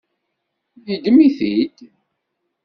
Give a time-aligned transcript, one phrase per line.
[0.89, 1.77] Yeddem-it-id.